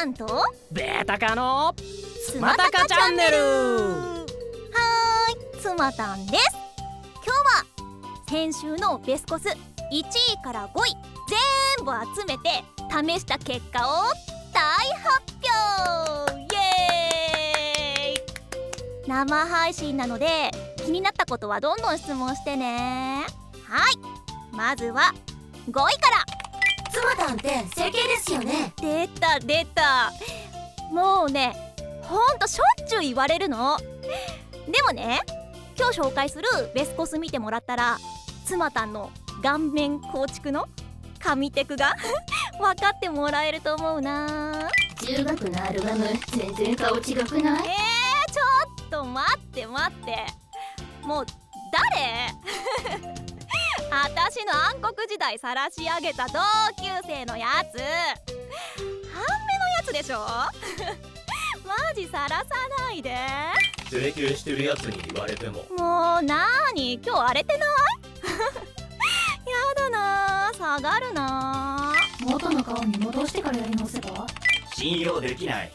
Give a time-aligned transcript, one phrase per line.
[0.00, 0.26] タンと
[0.72, 1.74] ベータカの
[2.26, 3.36] つまたかチャンネル。
[3.36, 6.44] はーいつまたんです。
[7.16, 7.64] 今日は
[8.26, 9.54] 先週のベスコス1
[9.92, 10.96] 位から5位
[11.76, 14.04] 全部集めて試した結果を
[14.54, 14.64] 大
[15.02, 15.22] 発
[16.24, 16.40] 表。
[16.40, 19.06] イエーイ。
[19.06, 23.26] 生配信なので気になったことはどんどん質問してね。
[23.68, 25.12] はいまずは
[25.70, 26.29] 5位から
[26.92, 28.72] つまたんって整形ですよね。
[28.80, 30.12] 出た出た。
[30.92, 31.54] もうね
[32.02, 33.76] ほんとしょっちゅう言われるの。
[34.70, 35.20] でもね
[35.78, 36.44] 今日紹介する
[36.74, 37.98] ベスコス見てもらったら
[38.44, 39.10] 妻たんの
[39.42, 40.66] 顔面構築の
[41.18, 41.94] 神テクが
[42.60, 44.68] 分かってもらえると思うな。
[45.00, 47.68] 中学のアルバム全然顔違くない？
[47.68, 48.42] えー、ちょ
[48.86, 50.26] っと待って待って。
[51.02, 51.26] もう
[51.72, 53.29] 誰？
[53.90, 56.34] 私の暗黒時代晒し上げた同
[56.80, 57.78] 級生のやつ。
[57.78, 60.20] 半目のやつでしょ？
[61.66, 62.44] マジさらさ
[62.86, 63.16] ないで。
[63.90, 65.64] 整形してるやつに言われても。
[65.76, 67.00] もうなーに？
[67.04, 67.68] 今日荒れてない？
[69.50, 70.56] やだなー。
[70.56, 74.26] 下がるな元の顔に戻してからやり直せば？
[74.74, 75.72] 信用できない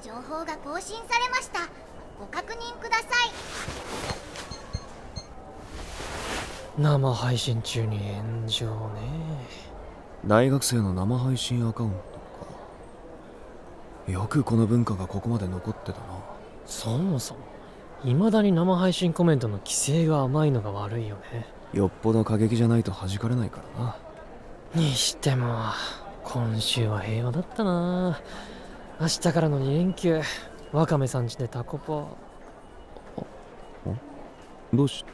[0.00, 1.60] の情報が更新されました。
[2.18, 3.08] ご確認ください。
[6.78, 8.72] 生配信中に炎上ね。
[10.26, 12.02] 大学生の生配信アカウントか。
[14.12, 16.06] よくこの文化がここまで残ってたな。
[16.66, 17.40] そもそも
[18.04, 21.46] 未だに生配信コメントの規制が甘いのが悪いよね。
[21.74, 23.96] よっぽど過激じゃないと弾かれないからな。
[24.74, 25.58] にしても
[26.22, 28.20] 今週は平和だったな
[29.00, 30.20] 明日からの2連休。
[30.72, 32.06] ワカメさんちでタコパ
[34.72, 35.04] どうし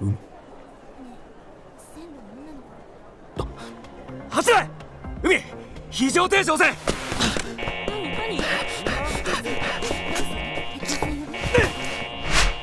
[0.00, 0.18] うん？
[4.28, 4.68] 走れ！
[5.22, 5.42] 海！
[5.90, 6.70] 非常停止押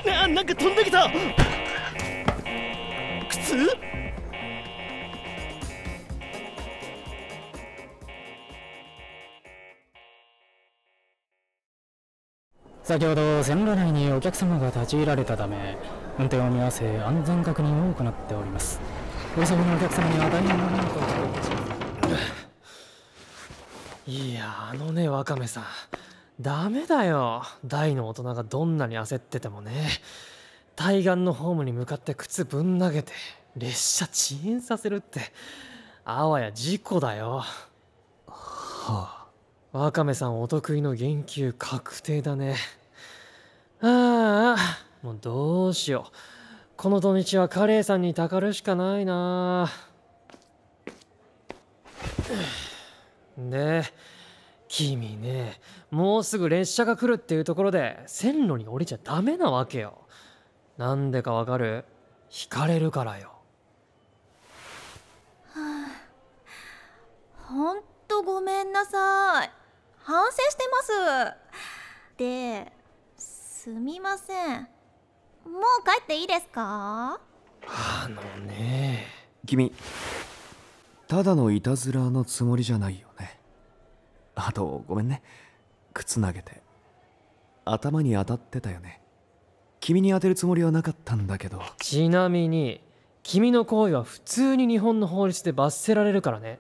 [0.06, 1.10] せななんか飛んできた
[12.92, 15.78] 先ほど線路内にお客様が立ち入られたため
[16.20, 18.82] 運転を見合わせ安全確認を行っております。
[19.38, 22.18] お急ぎのお客様には大変なものとお届けしま
[24.06, 24.12] す。
[24.12, 25.64] いやあのねワカメさん。
[26.42, 27.44] ダメだよ。
[27.64, 29.88] 大の大人がどんなに焦っててもね。
[30.76, 33.14] 対岸のホームに向かって靴ぶん投げて
[33.56, 35.22] 列車遅延させるって
[36.04, 37.42] あわや事故だよ。
[38.28, 39.28] は
[39.72, 42.58] ワカメさんお得意の言及確定だね
[43.82, 44.58] ああ。
[45.02, 46.12] もうどうしよう。
[46.78, 49.70] この土日はカレーさんにたかるしかないな。
[53.38, 53.84] で
[54.68, 55.60] 君ね
[55.90, 60.08] もうすぐ列車が来るっていうところで線路に降りちゃダメなわけよ。
[60.78, 61.86] なんでかわかる？
[62.32, 63.32] 引かれるからよ。
[67.44, 69.52] ほんとごめんなさい。
[70.04, 70.92] 反省してます。
[72.18, 72.72] で
[73.64, 74.62] すみません。
[75.44, 77.20] もう帰っていいですか？
[77.68, 79.06] あのね
[79.46, 79.72] 君。
[81.08, 83.40] ただのいたずらのつもりじゃないよね。
[84.34, 85.22] あとごめんね。
[85.94, 86.64] 靴投げて。
[87.64, 89.00] 頭に当たってたよね。
[89.80, 91.62] 君に当てるつもりはなかったんだけど。
[91.78, 92.82] ちなみに
[93.22, 96.60] 君の行為は普通に日本の法律で罰せられるからね。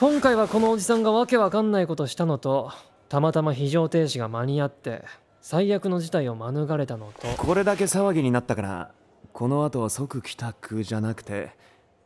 [0.00, 2.72] 今回はこのおじさんがわけわかんないことしたのと
[3.10, 5.04] たまたま非常停止が間に合って
[5.48, 7.28] 最悪の事態を免れたのと。
[7.38, 8.90] これだけ騒ぎになったから
[9.32, 11.52] この後は即帰宅じゃなくて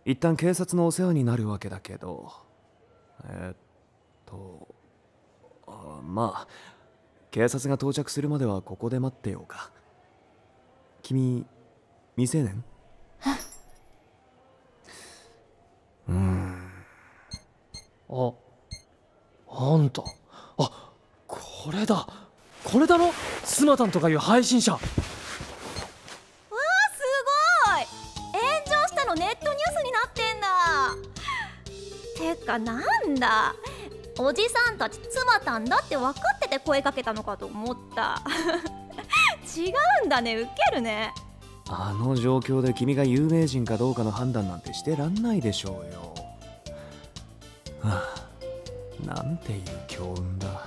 [0.04, 2.30] 一旦警察のお世話になるわけだけど。
[3.24, 3.56] えーっ
[4.26, 4.68] と
[5.66, 6.48] あまあ
[7.30, 9.70] 警察が到着するまではここで待ってようか。
[11.02, 11.46] 君
[12.18, 12.62] 未成年？
[16.08, 16.70] うーん
[18.10, 18.32] あ
[19.48, 20.02] あんた。
[20.58, 20.92] あ
[21.26, 22.06] これだ
[22.72, 23.12] これだろ？
[23.44, 24.72] スマタンとかいう配信者。
[24.72, 24.92] わあす
[27.66, 27.86] ごい！
[28.32, 32.36] 炎上したのネットニュースになってんだ。
[32.36, 33.54] てかなんだ？
[34.18, 38.22] おじさんたち妻たんだって分かってて声かけたのかと思った。
[39.56, 39.72] 違
[40.02, 40.36] うんだね。
[40.36, 41.12] ウケるね。
[41.68, 46.14] あの状況で君が有名人かどうかの判断なんてしてらんないでしょうよ。
[47.80, 48.02] は
[49.02, 50.64] あなんていう強運だ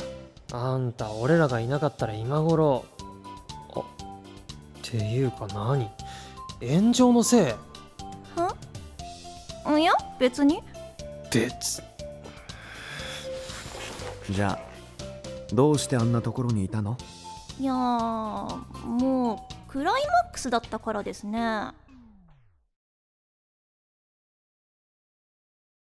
[0.56, 2.86] あんた俺らがいなかったら今頃。
[3.76, 3.84] あっ
[4.84, 5.90] ていうか何？
[6.62, 7.46] 炎上のせい？
[9.80, 10.62] いや別に。
[11.34, 11.82] 別。
[14.30, 14.60] じゃあ
[15.52, 17.00] どうしてあんなところにいたの？
[17.60, 21.72] いやーもうクライマックスだったからですね